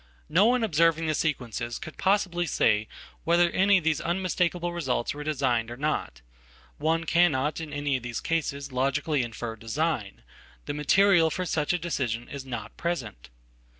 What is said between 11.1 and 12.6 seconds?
for such a decision is